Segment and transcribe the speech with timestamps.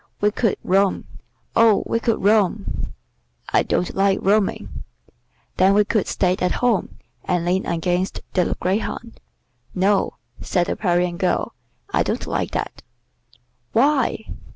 [0.19, 1.05] We could roam;
[1.55, 2.95] oh, we could roam!"
[3.53, 4.83] "I don't like roaming."
[5.57, 9.19] "Then we could stay at home, and lean against the greyhound."
[9.75, 11.53] "No," said the Parian girl,
[11.93, 12.81] "I don't like that."
[13.73, 14.25] "Why?"